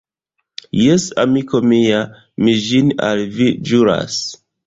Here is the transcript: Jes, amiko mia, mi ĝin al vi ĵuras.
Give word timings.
Jes, 0.83 1.03
amiko 1.23 1.61
mia, 1.73 2.01
mi 2.47 2.57
ĝin 2.69 2.91
al 3.09 3.23
vi 3.37 3.53
ĵuras. 3.73 4.19